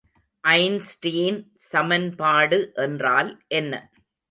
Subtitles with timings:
[0.43, 3.73] Einstein சமன்பாடு என்றால் என்ன?